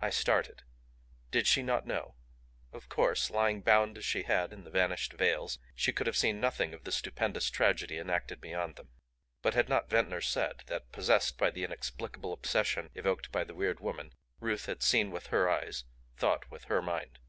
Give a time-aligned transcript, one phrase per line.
[0.00, 0.64] I started.
[1.30, 2.16] Did she not know?
[2.72, 6.40] Of course, lying bound as she had in the vanished veils, she could have seen
[6.40, 8.88] nothing of the stupendous tragedy enacted beyond them
[9.42, 13.78] but had not Ventnor said that possessed by the inexplicable obsession evoked by the weird
[13.78, 15.84] woman Ruth had seen with her eyes,
[16.16, 17.20] thought with her mind?